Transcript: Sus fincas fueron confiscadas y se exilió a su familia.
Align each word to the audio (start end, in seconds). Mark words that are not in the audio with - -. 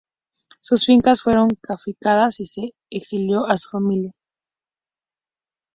Sus 0.61 0.87
fincas 0.87 1.21
fueron 1.21 1.49
confiscadas 1.61 2.39
y 2.39 2.47
se 2.47 2.73
exilió 2.89 3.45
a 3.45 3.55
su 3.57 3.69
familia. 3.69 4.15